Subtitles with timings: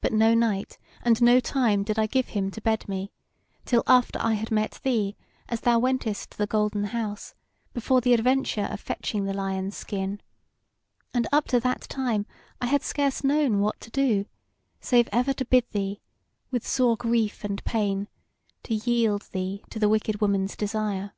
[0.00, 3.10] But no night and no time did I give him to bed me,
[3.64, 5.16] till after I had met thee
[5.48, 7.34] as thou wentest to the Golden House,
[7.72, 10.20] before the adventure of fetching the lion's skin;
[11.12, 12.26] and up to that time
[12.60, 14.26] I had scarce known what to do,
[14.80, 16.00] save ever to bid thee,
[16.52, 18.06] with sore grief and pain,
[18.62, 21.12] to yield thee to the wicked woman's desire.